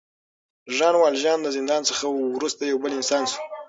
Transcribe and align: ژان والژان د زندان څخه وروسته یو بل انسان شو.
ژان 0.75 0.95
والژان 0.97 1.39
د 1.41 1.47
زندان 1.57 1.81
څخه 1.89 2.05
وروسته 2.35 2.61
یو 2.63 2.77
بل 2.83 2.91
انسان 2.99 3.23
شو. 3.31 3.39